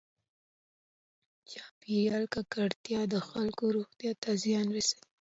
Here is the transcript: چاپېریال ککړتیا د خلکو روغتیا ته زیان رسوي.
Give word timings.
چاپېریال 1.49 2.23
ککړتیا 2.33 3.01
د 3.13 3.15
خلکو 3.29 3.63
روغتیا 3.75 4.11
ته 4.21 4.29
زیان 4.43 4.67
رسوي. 4.75 5.03